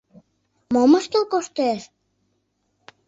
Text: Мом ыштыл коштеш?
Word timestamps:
Мом 0.73 0.91
ыштыл 0.99 1.23
коштеш? 1.31 1.81